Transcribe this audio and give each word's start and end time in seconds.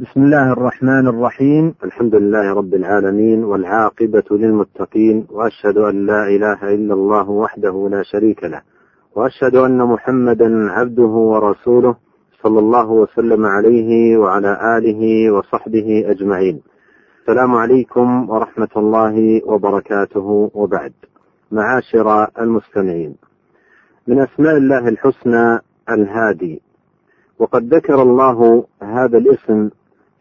بسم 0.00 0.22
الله 0.22 0.52
الرحمن 0.52 1.08
الرحيم. 1.08 1.74
الحمد 1.84 2.14
لله 2.14 2.54
رب 2.54 2.74
العالمين 2.74 3.44
والعاقبة 3.44 4.24
للمتقين 4.30 5.26
وأشهد 5.30 5.78
أن 5.78 6.06
لا 6.06 6.28
إله 6.28 6.74
إلا 6.74 6.94
الله 6.94 7.30
وحده 7.30 7.88
لا 7.90 8.02
شريك 8.02 8.44
له 8.44 8.62
وأشهد 9.16 9.56
أن 9.56 9.78
محمدا 9.78 10.70
عبده 10.70 11.02
ورسوله 11.02 11.96
صلى 12.42 12.58
الله 12.58 12.90
وسلم 12.90 13.46
عليه 13.46 14.16
وعلى 14.16 14.78
آله 14.78 15.32
وصحبه 15.32 16.04
أجمعين. 16.06 16.60
السلام 17.20 17.54
عليكم 17.54 18.30
ورحمة 18.30 18.74
الله 18.76 19.40
وبركاته 19.46 20.50
وبعد. 20.54 20.92
معاشر 21.52 22.26
المستمعين 22.40 23.16
من 24.08 24.18
أسماء 24.20 24.56
الله 24.56 24.88
الحسنى 24.88 25.58
الهادي 25.90 26.62
وقد 27.38 27.74
ذكر 27.74 28.02
الله 28.02 28.64
هذا 28.82 29.18
الاسم 29.18 29.70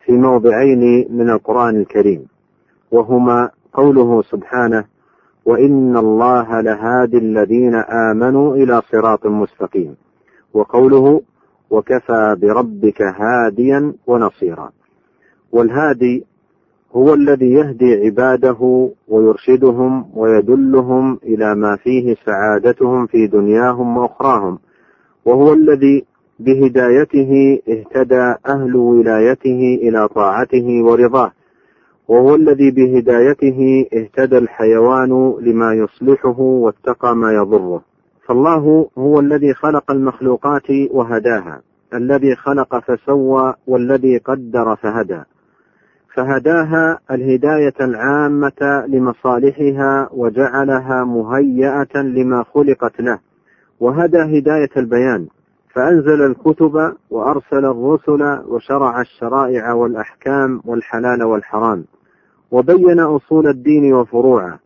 في 0.07 0.13
موضعين 0.13 1.07
من 1.09 1.29
القرآن 1.29 1.75
الكريم 1.75 2.27
وهما 2.91 3.49
قوله 3.73 4.21
سبحانه 4.21 4.85
وإن 5.45 5.97
الله 5.97 6.61
لهادي 6.61 7.17
الذين 7.17 7.75
آمنوا 7.75 8.55
إلى 8.55 8.81
صراط 8.91 9.25
مستقيم 9.25 9.95
وقوله 10.53 11.21
وكفى 11.69 12.35
بربك 12.41 13.01
هاديا 13.01 13.93
ونصيرا. 14.07 14.71
والهادي 15.51 16.25
هو 16.91 17.13
الذي 17.13 17.51
يهدي 17.51 18.05
عباده 18.05 18.89
ويرشدهم 19.07 20.05
ويدلهم 20.15 21.19
إلى 21.23 21.55
ما 21.55 21.75
فيه 21.75 22.15
سعادتهم 22.25 23.07
في 23.07 23.27
دنياهم 23.27 23.97
وأخراهم 23.97 24.59
وهو 25.25 25.53
الذي 25.53 26.05
بهدايته 26.39 27.59
اهتدى 27.69 28.35
أهل 28.47 28.75
ولايته 28.75 29.79
إلى 29.81 30.07
طاعته 30.07 30.83
ورضاه. 30.83 31.31
وهو 32.07 32.35
الذي 32.35 32.71
بهدايته 32.71 33.85
اهتدى 33.93 34.37
الحيوان 34.37 35.33
لما 35.41 35.73
يصلحه 35.73 36.39
واتقى 36.39 37.15
ما 37.15 37.31
يضره. 37.31 37.81
فالله 38.27 38.89
هو 38.97 39.19
الذي 39.19 39.53
خلق 39.53 39.91
المخلوقات 39.91 40.69
وهداها. 40.91 41.61
الذي 41.93 42.35
خلق 42.35 42.79
فسوى 42.79 43.53
والذي 43.67 44.17
قدر 44.17 44.75
فهدى. 44.75 45.21
فهداها 46.15 46.99
الهداية 47.11 47.73
العامة 47.81 48.85
لمصالحها 48.87 50.09
وجعلها 50.13 51.03
مهيئة 51.03 52.01
لما 52.01 52.43
خلقت 52.43 53.01
له. 53.01 53.19
وهدى 53.79 54.17
هداية 54.17 54.69
البيان. 54.77 55.27
فأنزل 55.73 56.21
الكتب 56.21 56.95
وأرسل 57.09 57.65
الرسل 57.65 58.41
وشرع 58.47 59.01
الشرائع 59.01 59.73
والأحكام 59.73 60.61
والحلال 60.65 61.23
والحرام 61.23 61.85
وبين 62.51 62.99
أصول 62.99 63.47
الدين 63.47 63.93
وفروعه 63.93 64.59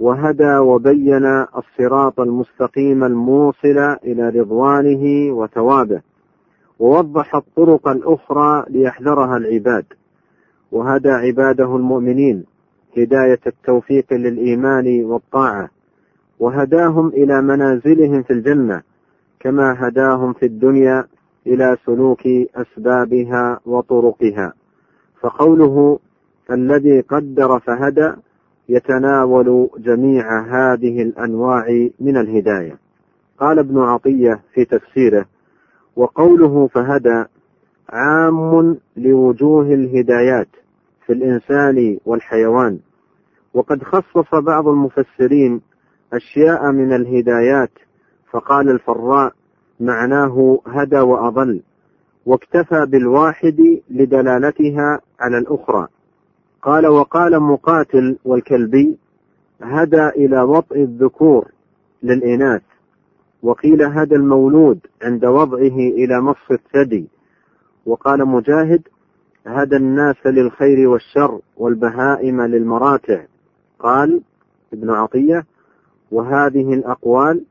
وهدى 0.00 0.56
وبين 0.56 1.26
الصراط 1.56 2.20
المستقيم 2.20 3.04
الموصل 3.04 3.78
إلى 4.04 4.28
رضوانه 4.28 5.32
وثوابه 5.32 6.00
ووضح 6.78 7.34
الطرق 7.34 7.88
الأخرى 7.88 8.64
ليحذرها 8.70 9.36
العباد 9.36 9.84
وهدى 10.72 11.10
عباده 11.10 11.76
المؤمنين 11.76 12.44
هداية 12.96 13.40
التوفيق 13.46 14.12
للإيمان 14.12 15.04
والطاعة 15.04 15.70
وهداهم 16.38 17.08
إلى 17.08 17.42
منازلهم 17.42 18.22
في 18.22 18.32
الجنة 18.32 18.82
كما 19.40 19.76
هداهم 19.78 20.32
في 20.32 20.46
الدنيا 20.46 21.04
إلى 21.46 21.76
سلوك 21.86 22.26
أسبابها 22.54 23.60
وطرقها. 23.66 24.52
فقوله 25.20 25.98
الذي 26.50 27.00
قدر 27.00 27.58
فهدى 27.58 28.12
يتناول 28.68 29.70
جميع 29.78 30.40
هذه 30.40 31.02
الأنواع 31.02 31.88
من 32.00 32.16
الهداية. 32.16 32.78
قال 33.38 33.58
ابن 33.58 33.78
عطية 33.78 34.40
في 34.54 34.64
تفسيره 34.64 35.24
وقوله 35.96 36.66
فهدى 36.66 37.24
عام 37.88 38.76
لوجوه 38.96 39.66
الهدايات 39.66 40.48
في 41.06 41.12
الإنسان 41.12 41.98
والحيوان. 42.06 42.78
وقد 43.54 43.82
خصص 43.82 44.34
بعض 44.34 44.68
المفسرين 44.68 45.60
أشياء 46.12 46.72
من 46.72 46.92
الهدايات 46.92 47.70
فقال 48.30 48.70
الفراء 48.70 49.32
معناه 49.80 50.58
هدى 50.66 50.98
وأضل 50.98 51.62
واكتفى 52.26 52.86
بالواحد 52.86 53.80
لدلالتها 53.90 55.00
على 55.20 55.38
الأخرى. 55.38 55.86
قال 56.62 56.86
وقال 56.86 57.40
مقاتل 57.40 58.18
والكلبي 58.24 58.98
هدى 59.62 60.08
إلى 60.08 60.42
وطء 60.42 60.76
الذكور 60.76 61.48
للإناث 62.02 62.62
وقيل 63.42 63.82
هدى 63.82 64.14
المولود 64.14 64.78
عند 65.02 65.24
وضعه 65.24 65.78
إلى 65.78 66.20
مص 66.20 66.50
الثدي. 66.50 67.08
وقال 67.86 68.28
مجاهد 68.28 68.82
هدى 69.46 69.76
الناس 69.76 70.26
للخير 70.26 70.88
والشر 70.88 71.40
والبهائم 71.56 72.42
للمراتع. 72.42 73.24
قال 73.78 74.20
ابن 74.72 74.90
عطية 74.90 75.46
وهذه 76.12 76.74
الأقوال 76.74 77.44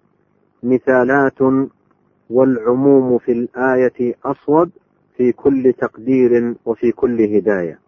مثالات 0.64 1.68
والعموم 2.30 3.18
في 3.18 3.32
الآية 3.32 4.16
أصوب 4.26 4.70
في 5.18 5.32
كل 5.32 5.74
تقدير 5.78 6.56
وفي 6.66 6.92
كل 6.92 7.22
هداية. 7.22 7.80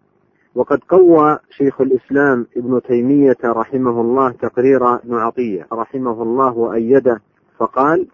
وقد 0.54 0.78
قوى 0.88 1.38
شيخ 1.50 1.80
الإسلام 1.80 2.46
ابن 2.56 2.80
تيمية 2.82 3.36
رحمه 3.44 4.00
الله 4.00 4.30
تقرير 4.30 4.94
ابن 4.94 5.14
عطيه 5.14 5.66
رحمه 5.72 6.22
الله 6.22 6.58
وأيده 6.58 7.20
فقال 7.58 8.06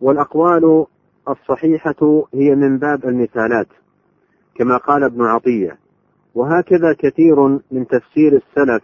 والأقوال 0.00 0.86
الصحيحة 1.28 2.24
هي 2.34 2.54
من 2.54 2.78
باب 2.78 3.04
المثالات 3.04 3.68
كما 4.54 4.76
قال 4.76 5.04
ابن 5.04 5.22
عطية. 5.22 5.78
وهكذا 6.34 6.92
كثير 6.98 7.48
من 7.70 7.86
تفسير 7.86 8.32
السلف 8.32 8.82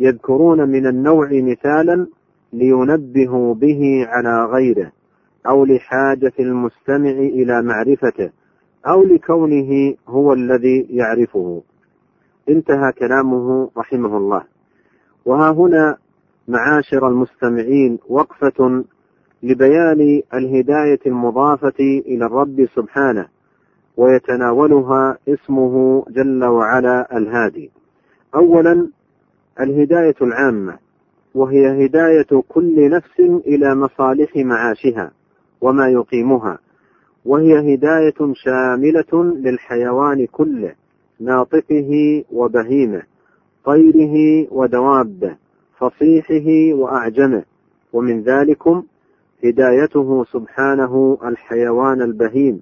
يذكرون 0.00 0.68
من 0.68 0.86
النوع 0.86 1.28
مثالا 1.32 2.06
لينبهوا 2.52 3.54
به 3.54 4.06
على 4.08 4.44
غيره 4.44 4.92
أو 5.46 5.64
لحاجة 5.64 6.32
المستمع 6.40 7.10
إلى 7.10 7.62
معرفته 7.62 8.30
أو 8.86 9.02
لكونه 9.04 9.94
هو 10.08 10.32
الذي 10.32 10.86
يعرفه. 10.90 11.62
انتهى 12.48 12.92
كلامه 12.92 13.70
رحمه 13.76 14.16
الله. 14.16 14.42
وها 15.24 15.50
هنا 15.50 15.96
معاشر 16.48 17.08
المستمعين 17.08 17.98
وقفة 18.08 18.84
لبيان 19.42 20.22
الهداية 20.34 21.00
المضافة 21.06 21.78
إلى 21.80 22.26
الرب 22.26 22.66
سبحانه 22.74 23.26
ويتناولها 23.96 25.18
اسمه 25.28 26.04
جل 26.08 26.44
وعلا 26.44 27.16
الهادي. 27.16 27.70
اولا 28.34 28.88
الهداية 29.60 30.14
العامة. 30.22 30.78
وهي 31.34 31.86
هداية 31.86 32.42
كل 32.48 32.90
نفس 32.90 33.20
إلى 33.20 33.74
مصالح 33.74 34.36
معاشها 34.36 35.10
وما 35.60 35.88
يقيمها 35.88 36.58
وهي 37.24 37.74
هداية 37.74 38.34
شاملة 38.34 39.24
للحيوان 39.34 40.26
كله 40.26 40.74
ناطقه 41.20 42.24
وبهيمه 42.32 43.02
طيره 43.64 44.46
ودوابه 44.50 45.36
فصيحه 45.78 46.74
وأعجمه 46.78 47.44
ومن 47.92 48.22
ذلكم 48.22 48.82
هدايته 49.44 50.24
سبحانه 50.24 51.18
الحيوان 51.24 52.02
البهيم 52.02 52.60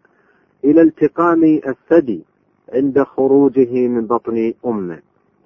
إلى 0.64 0.82
التقام 0.82 1.44
الثدي 1.44 2.24
عند 2.74 3.02
خروجه 3.02 3.88
من 3.88 4.06
بطن 4.06 4.52
أمه. 4.66 4.98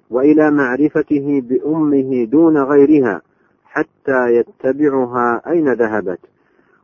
وإلى 0.09 0.51
معرفته 0.51 1.41
بأمه 1.49 2.25
دون 2.25 2.57
غيرها 2.57 3.21
حتى 3.65 4.35
يتبعها 4.35 5.41
أين 5.47 5.73
ذهبت. 5.73 6.19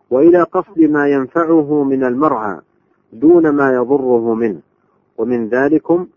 وإلى 0.10 0.44
قصد 0.44 0.80
ما 0.80 1.07
ينفعه 1.07 1.83
من 1.83 2.04
المرعى 2.04 2.60
دون 3.13 3.50
ما 3.50 3.74
يضره 3.74 4.33
منه. 4.33 4.60
ومن 5.18 5.48
ذلكم 5.50 6.07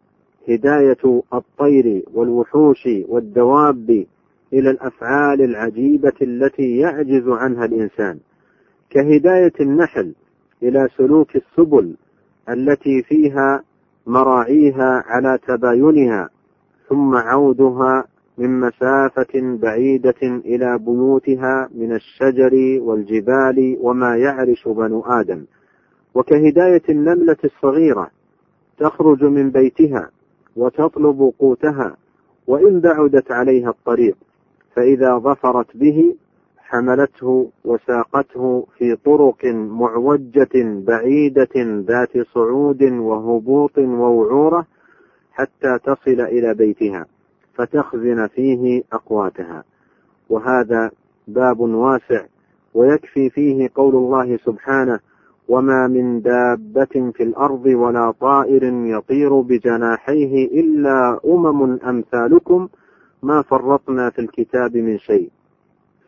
هداية 0.48 1.22
الطير 1.34 2.02
والوحوش 2.14 2.88
والدواب 3.08 4.04
إلى 4.52 4.70
الأفعال 4.70 5.42
العجيبة 5.42 6.12
التي 6.22 6.76
يعجز 6.76 7.28
عنها 7.28 7.64
الإنسان 7.64 8.18
كهداية 8.90 9.52
النحل 9.60 10.12
إلى 10.62 10.88
سلوك 10.96 11.36
السبل 11.36 11.94
التي 12.48 13.02
فيها 13.02 13.62
مراعيها 14.06 15.04
على 15.06 15.38
تباينها 15.48 16.28
ثم 16.92 17.14
عودها 17.14 18.04
من 18.38 18.60
مسافة 18.60 19.56
بعيدة 19.62 20.22
إلى 20.22 20.78
بيوتها 20.78 21.68
من 21.74 21.92
الشجر 21.92 22.80
والجبال 22.82 23.76
وما 23.80 24.16
يعرش 24.16 24.68
بنو 24.68 25.00
آدم. 25.00 25.44
وكهداية 26.14 26.82
النملة 26.88 27.36
الصغيرة 27.44 28.10
تخرج 28.78 29.24
من 29.24 29.50
بيتها 29.50 30.10
وتطلب 30.56 31.32
قوتها 31.38 31.96
وإن 32.46 32.80
بعدت 32.80 33.32
عليها 33.32 33.70
الطريق 33.70 34.16
فإذا 34.76 35.18
ظفرت 35.18 35.76
به 35.76 36.16
حملته 36.58 37.50
وساقته 37.64 38.66
في 38.78 38.96
طرق 38.96 39.44
معوجة 39.54 40.82
بعيدة 40.86 41.82
ذات 41.88 42.26
صعود 42.34 42.82
وهبوط 42.82 43.78
ووعورة 43.78 44.66
حتى 45.32 45.78
تصل 45.84 46.20
إلى 46.20 46.54
بيتها 46.54 47.06
فتخزن 47.54 48.26
فيه 48.26 48.82
أقواتها. 48.92 49.64
وهذا 50.30 50.90
باب 51.28 51.60
واسع 51.60 52.24
ويكفي 52.74 53.30
فيه 53.30 53.70
قول 53.74 53.94
الله 53.96 54.36
سبحانه 54.36 55.00
وما 55.48 55.86
من 55.88 56.22
دابة 56.22 57.10
في 57.14 57.22
الأرض 57.22 57.66
ولا 57.66 58.10
طائر 58.20 58.64
يطير 58.64 59.40
بجناحيه 59.40 60.60
إلا 60.60 61.20
أمم 61.26 61.78
أمثالكم 61.88 62.68
ما 63.22 63.42
فرطنا 63.42 64.10
في 64.10 64.18
الكتاب 64.18 64.76
من 64.76 64.98
شيء. 64.98 65.30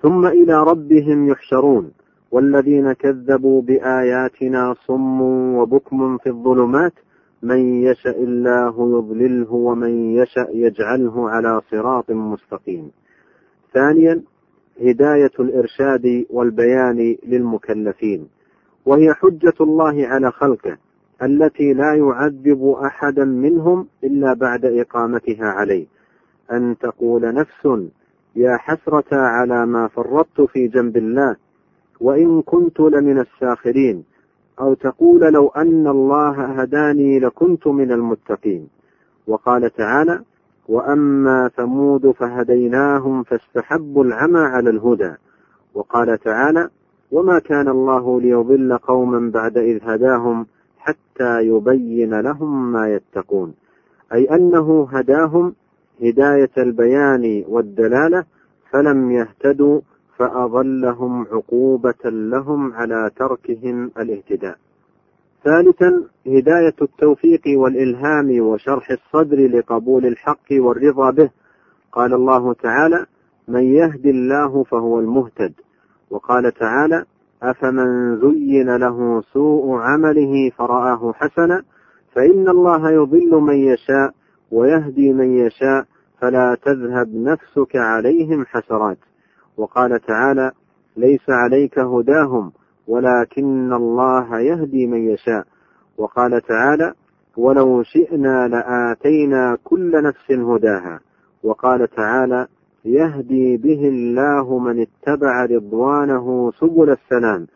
ثم 0.03 0.27
إلى 0.27 0.63
ربهم 0.65 1.29
يحشرون 1.29 1.91
والذين 2.31 2.93
كذبوا 2.93 3.63
بآياتنا 3.63 4.75
صم 4.87 5.21
وبكم 5.57 6.19
في 6.19 6.29
الظلمات 6.29 6.93
من 7.45 7.83
يشأ 7.83 8.11
الله 8.11 8.99
يضلله 8.99 9.53
ومن 9.53 10.15
يشأ 10.15 10.47
يجعله 10.53 11.31
على 11.31 11.61
صراط 11.71 12.11
مستقيم. 12.11 12.91
ثانيا 13.75 14.23
هداية 14.81 15.31
الإرشاد 15.41 16.27
والبيان 16.31 17.17
للمكلفين. 17.27 18.29
وهي 18.87 19.15
حجة 19.15 19.55
الله 19.61 20.07
على 20.07 20.31
خلقه 20.31 20.77
التي 21.23 21.73
لا 21.73 21.95
يعذب 21.95 22.77
أحدا 22.85 23.25
منهم 23.25 23.87
إلا 24.05 24.35
بعد 24.35 24.65
إقامتها 24.65 25.47
عليه. 25.47 25.87
أن 26.53 26.77
تقول 26.81 27.35
نفس 27.35 27.91
يا 28.37 28.57
حسرة 28.57 29.17
على 29.17 29.67
ما 29.67 29.89
فرطت 29.89 30.41
في 30.41 30.69
جنب 30.69 30.97
الله 30.97 31.37
وإن 32.01 32.43
كنت 32.43 32.81
لمن 32.81 33.19
الساخرين. 33.19 34.05
أو 34.61 34.75
تقول 34.75 35.21
لو 35.21 35.49
أن 35.49 35.87
الله 35.87 36.45
هداني 36.45 37.19
لكنت 37.19 37.67
من 37.67 37.93
المتقين. 37.93 38.69
وقال 39.27 39.71
تعالى 39.71 40.21
وأما 40.69 41.51
ثمود 41.57 42.11
فهديناهم 42.11 43.23
فاستحبوا 43.23 44.05
العمى 44.05 44.41
على 44.41 44.71
الهدى. 44.71 45.15
وقال 45.75 46.19
تعالى 46.19 46.69
وما 47.11 47.39
كان 47.39 47.69
الله 47.69 48.21
ليضل 48.21 48.79
قوما 48.79 49.31
بعد 49.31 49.59
إذ 49.59 49.79
هداهم 49.83 50.47
حتى 50.79 51.41
يبين 51.41 52.21
لهم 52.21 52.73
ما 52.73 52.89
يتقون. 52.89 53.55
أي 54.13 54.25
أنه 54.25 54.89
هداهم 54.93 55.55
هداية 56.03 56.51
البيان 56.59 57.45
والدلالة 57.49 58.25
فلم 58.71 59.11
يهتدوا 59.11 59.81
فأضلهم 60.19 61.27
عقوبة 61.33 62.05
لهم 62.05 62.73
على 62.73 63.11
تركهم 63.17 63.91
الاهتداء. 63.99 64.57
ثالثا 65.45 66.09
هداية 66.27 66.75
التوفيق 66.83 67.43
والإلهام 67.47 68.41
وشرح 68.41 68.91
الصدر 68.91 69.49
لقبول 69.59 70.07
الحق 70.07 70.53
والرضا 70.53 71.11
به. 71.11 71.31
قال 71.93 72.15
الله 72.15 72.53
تعالى: 72.53 73.07
من 73.49 73.63
يهد 73.63 74.07
الله 74.07 74.63
فهو 74.63 75.01
المهتد. 75.01 75.53
وقال 76.11 76.53
تعالى: 76.53 77.05
أفمن 77.43 78.17
زين 78.21 78.77
له 78.77 79.23
سوء 79.33 79.77
عمله 79.79 80.51
فرآه 80.51 81.13
حسنا 81.13 81.63
فإن 82.15 82.49
الله 82.49 82.91
يضل 82.91 83.31
من 83.31 83.55
يشاء 83.55 84.15
ويهدي 84.51 85.13
من 85.13 85.37
يشاء 85.37 85.85
فلا 86.21 86.57
تذهب 86.63 87.09
نفسك 87.15 87.77
عليهم 87.77 88.45
حسرات 88.47 88.99
وقال 89.57 90.01
تعالى 90.01 90.51
ليس 90.97 91.25
عليك 91.29 91.79
هداهم 91.79 92.53
ولكن 92.89 93.73
الله 93.73 94.41
يهدي 94.41 94.87
من 94.87 95.11
يشاء. 95.11 95.45
وقال 95.99 96.41
تعالى 96.41 96.93
ولو 97.37 97.83
شئنا 97.83 98.49
لآتينا 98.49 99.59
كل 99.65 100.03
نفس 100.03 100.31
هداها. 100.31 101.01
وقال 101.43 101.89
تعالى 101.89 102.47
يهدي 102.85 103.57
به 103.57 103.89
الله 103.89 104.59
من 104.59 104.81
اتبع 104.81 105.45
رضوانه 105.45 106.53
سبل 106.61 106.91
السلام 106.91 107.47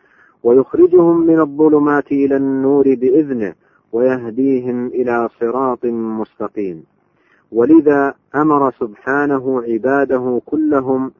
ويخرجهم 0.43 1.27
من 1.27 1.39
الظلمات 1.39 2.11
إلى 2.11 2.37
النور 2.37 2.83
بإذنه 2.83 3.53
ويهديهم 3.91 4.87
إلى 4.87 5.29
صراط 5.39 5.85
مستقيم. 5.85 6.83
ولذا 7.51 8.13
أمر 8.35 8.71
سبحانه 8.71 9.61
عباده 9.61 10.41
كلهم 10.45 11.11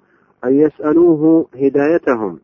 أن 0.45 0.53
يسألوه 0.53 1.47
هدايتهم. 1.55 2.39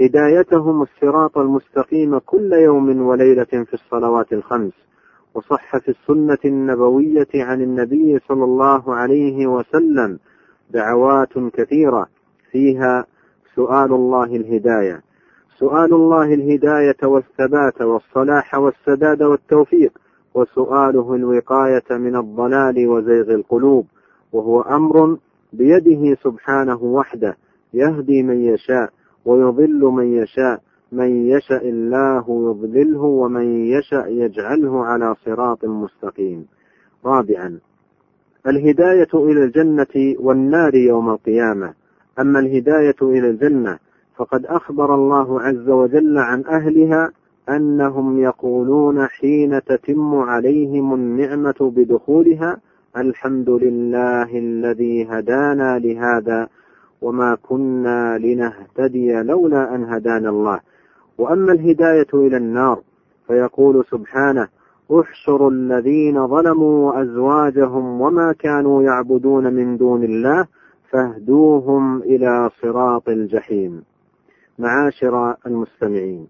هدايتهم 0.00 0.82
الصراط 0.82 1.38
المستقيم 1.38 2.18
كل 2.18 2.52
يوم 2.52 3.06
وليلة 3.06 3.44
في 3.44 3.74
الصلوات 3.74 4.32
الخمس. 4.32 4.72
وصح 5.34 5.78
في 5.78 5.88
السنة 5.88 6.38
النبوية 6.44 7.28
عن 7.34 7.62
النبي 7.62 8.18
صلى 8.28 8.44
الله 8.44 8.94
عليه 8.94 9.46
وسلم 9.46 10.18
دعوات 10.70 11.38
كثيرة. 11.52 12.06
فيها 12.50 13.06
سؤال 13.54 13.92
الله 13.92 14.24
الهداية. 14.24 15.02
سؤال 15.58 15.94
الله 15.94 16.34
الهداية 16.34 16.96
والثبات 17.04 17.82
والصلاح 17.82 18.54
والسداد 18.54 19.22
والتوفيق. 19.22 19.98
وسؤاله 20.34 21.14
الوقاية 21.14 21.98
من 21.98 22.16
الضلال 22.16 22.88
وزيغ 22.88 23.34
القلوب. 23.34 23.86
وهو 24.32 24.60
أمر 24.60 25.18
بيده 25.52 26.16
سبحانه 26.22 26.82
وحده 26.82 27.36
يهدي 27.74 28.22
من 28.22 28.40
يشاء 28.40 28.90
ويضل 29.24 29.80
من 29.80 30.06
يشاء 30.06 30.60
من 30.92 31.26
يشاء 31.26 31.68
الله 31.68 32.24
يضلله 32.28 33.02
ومن 33.02 33.66
يشاء 33.66 34.12
يجعله 34.12 34.84
على 34.84 35.14
صراط 35.24 35.64
مستقيم. 35.64 36.46
رابعا 37.04 37.58
الهداية 38.46 39.08
إلى 39.14 39.44
الجنة 39.44 40.14
والنار 40.20 40.74
يوم 40.74 41.10
القيامة. 41.10 41.74
أما 42.20 42.38
الهداية 42.38 42.96
إلى 43.02 43.30
الجنة 43.30 43.78
فقد 44.16 44.46
أخبر 44.46 44.94
الله 44.94 45.40
عز 45.40 45.68
وجل 45.68 46.18
عن 46.18 46.44
أهلها 46.46 47.10
أنهم 47.48 48.18
يقولون 48.18 49.06
حين 49.06 49.60
تتم 49.62 50.14
عليهم 50.14 50.94
النعمة 50.94 51.72
بدخولها 51.76 52.60
الحمد 52.96 53.50
لله 53.50 54.38
الذي 54.38 55.04
هدانا 55.10 55.78
لهذا 55.78 56.48
وما 57.02 57.34
كنا 57.42 58.18
لنهتدي 58.18 59.22
لولا 59.22 59.74
أن 59.74 59.84
هدانا 59.84 60.30
الله. 60.30 60.60
وأما 61.18 61.52
الهداية 61.52 62.06
إلى 62.14 62.36
النار 62.36 62.80
فيقول 63.26 63.84
سبحانه 63.84 64.48
احشروا 65.00 65.50
الذين 65.50 66.26
ظلموا 66.26 66.92
وأزواجهم 66.92 68.00
وما 68.00 68.32
كانوا 68.32 68.82
يعبدون 68.82 69.54
من 69.54 69.76
دون 69.76 70.04
الله 70.04 70.46
فاهدوهم 70.90 72.02
إلى 72.02 72.50
صراط 72.62 73.08
الجحيم. 73.08 73.82
معاشر 74.58 75.34
المستمعين 75.46 76.26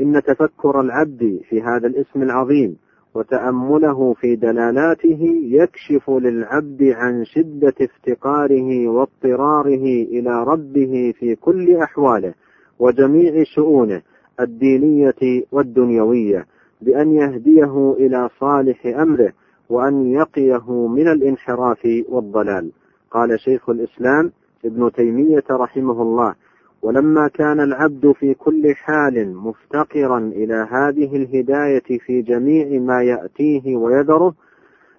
إن 0.00 0.22
تفكر 0.22 0.80
العبد 0.80 1.40
في 1.48 1.62
هذا 1.62 1.86
الاسم 1.86 2.22
العظيم 2.22 2.76
وتأمله 3.14 4.14
في 4.14 4.36
دلالاته 4.36 5.18
يكشف 5.44 6.10
للعبد 6.10 6.82
عن 6.82 7.24
شدة 7.24 7.74
افتقاره 7.80 8.88
واضطراره 8.88 9.84
إلى 10.04 10.44
ربه 10.44 11.14
في 11.18 11.34
كل 11.34 11.76
أحواله 11.76 12.34
وجميع 12.78 13.42
شؤونه 13.54 14.02
الدينية 14.40 15.44
والدنيوية 15.52 16.46
بأن 16.82 17.12
يهديه 17.12 17.92
إلى 17.98 18.28
صالح 18.40 18.86
أمره 18.86 19.32
وأن 19.70 20.06
يقيه 20.06 20.86
من 20.88 21.08
الانحراف 21.08 21.88
والضلال. 22.08 22.72
قال 23.10 23.40
شيخ 23.40 23.70
الإسلام 23.70 24.32
ابن 24.64 24.92
تيمية 24.92 25.44
رحمه 25.50 26.02
الله 26.02 26.34
ولما 26.82 27.28
كان 27.28 27.60
العبد 27.60 28.12
في 28.12 28.34
كل 28.34 28.74
حال 28.74 29.36
مفتقرا 29.36 30.18
إلى 30.18 30.68
هذه 30.70 31.16
الهداية 31.16 31.98
في 32.06 32.22
جميع 32.22 32.80
ما 32.80 33.02
يأتيه 33.02 33.76
ويذره 33.76 34.34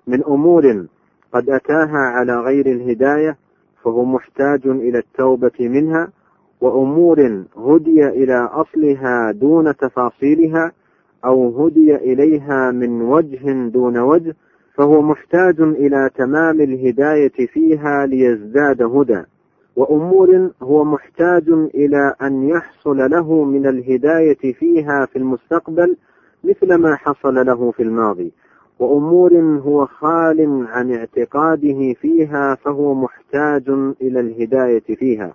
من 0.07 0.23
أمور 0.23 0.85
قد 1.33 1.49
أتاها 1.49 1.97
على 1.97 2.35
غير 2.39 2.65
الهداية 2.65 3.37
فهو 3.83 4.05
محتاج 4.05 4.67
إلى 4.67 4.97
التوبة 4.97 5.51
منها 5.59 6.11
وأمور 6.61 7.45
هدي 7.57 8.07
إلى 8.07 8.49
أصلها 8.51 9.31
دون 9.31 9.75
تفاصيلها 9.75 10.71
أو 11.25 11.65
هدي 11.65 11.95
إليها 11.95 12.71
من 12.71 13.01
وجه 13.01 13.69
دون 13.69 13.97
وجه 13.97 14.35
فهو 14.75 15.01
محتاج 15.01 15.61
إلى 15.61 16.09
تمام 16.15 16.61
الهداية 16.61 17.47
فيها 17.53 18.05
ليزداد 18.05 18.81
هدى. 18.81 19.23
وأمور 19.75 20.51
هو 20.63 20.83
محتاج 20.83 21.49
إلى 21.49 22.15
أن 22.21 22.43
يحصل 22.43 22.97
له 22.97 23.43
من 23.43 23.67
الهداية 23.67 24.53
فيها 24.53 25.05
في 25.05 25.15
المستقبل 25.15 25.97
مثل 26.43 26.75
ما 26.75 26.95
حصل 26.95 27.45
له 27.45 27.71
في 27.71 27.83
الماضي. 27.83 28.31
وأمور 28.79 29.33
هو 29.39 29.85
خال 29.85 30.67
عن 30.69 30.93
اعتقاده 30.93 31.93
فيها 31.93 32.55
فهو 32.55 32.93
محتاج 32.93 33.69
إلى 34.01 34.19
الهداية 34.19 34.95
فيها. 34.95 35.33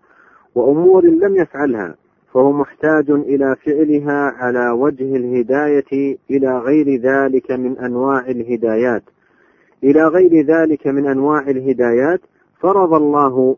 وأمور 0.55 1.05
لم 1.07 1.37
يفعلها 1.37 1.95
فهو 2.35 2.53
محتاج 2.53 3.11
إلى 3.11 3.57
فعلها 3.67 4.33
على 4.37 4.71
وجه 4.71 5.17
الهداية 5.17 6.19
إلى 6.31 6.59
غير 6.59 7.01
ذلك 7.01 7.51
من 7.51 7.79
أنواع 7.79 8.27
الهدايات. 8.27 9.03
إلى 9.85 10.05
غير 10.07 10.47
ذلك 10.47 10.87
من 10.87 11.07
أنواع 11.07 11.41
الهدايات 11.41 12.21
فرض 12.61 12.95
الله 12.95 13.57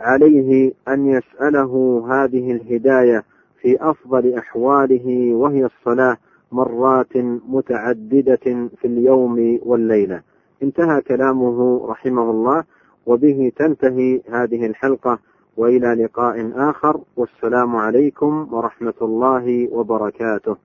عليه 0.00 0.72
أن 0.88 1.06
يسأله 1.06 2.04
هذه 2.08 2.52
الهداية 2.52 3.22
في 3.60 3.76
أفضل 3.80 4.34
أحواله 4.34 5.34
وهي 5.34 5.64
الصلاة 5.64 6.16
مرات 6.52 7.16
متعددة 7.48 8.68
في 8.76 8.84
اليوم 8.84 9.58
والليلة. 9.66 10.22
انتهى 10.62 11.00
كلامه 11.00 11.86
رحمه 11.86 12.30
الله 12.30 12.64
وبه 13.06 13.52
تنتهي 13.56 14.20
هذه 14.30 14.66
الحلقة 14.66 15.18
وإلى 15.56 15.94
لقاء 16.04 16.52
آخر 16.70 17.00
والسلام 17.16 17.76
عليكم 17.76 18.48
ورحمة 18.52 18.94
الله 19.02 19.68
وبركاته. 19.72 20.56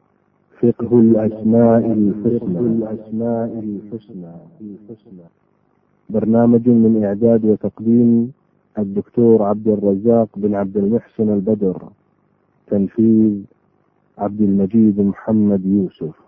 فقه 0.62 1.00
الأسماء 1.00 1.86
الحسنى. 1.86 2.60
الأسماء 2.60 3.64
الحسنى 3.64 4.32
برنامج 6.10 6.70
من 6.70 7.04
إعداد 7.04 7.46
وتقديم 7.46 8.32
الدكتور 8.80 9.44
عبد 9.44 9.68
الرزاق 9.68 10.30
بن 10.36 10.56
عبد 10.56 10.78
المحسن 10.78 11.34
البدر 11.34 11.90
تنفيذ 12.68 13.44
عبد 14.18 14.42
المجيد 14.42 15.00
محمد 15.00 15.66
يوسف. 15.66 16.25